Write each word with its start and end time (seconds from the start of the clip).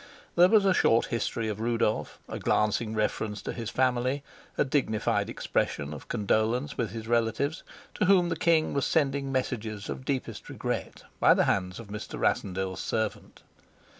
There 0.35 0.49
was 0.49 0.65
a 0.65 0.73
short 0.73 1.05
history 1.05 1.47
of 1.47 1.59
Rudolf, 1.59 2.17
a 2.27 2.39
glancing 2.39 2.95
reference 2.95 3.39
to 3.43 3.53
his 3.53 3.69
family, 3.69 4.23
a 4.57 4.65
dignified 4.65 5.29
expression 5.29 5.93
of 5.93 6.07
condolence 6.07 6.75
with 6.75 6.89
his 6.89 7.07
relatives, 7.07 7.61
to 7.93 8.05
whom 8.05 8.29
the 8.29 8.35
king 8.35 8.73
was 8.73 8.87
sending 8.87 9.31
messages 9.31 9.89
of 9.89 10.03
deepest 10.03 10.49
regret 10.49 11.03
by 11.19 11.35
the 11.35 11.43
hands 11.43 11.79
of 11.79 11.89
Mr. 11.89 12.19
Rassendyll's 12.19 12.81
servant. 12.81 13.43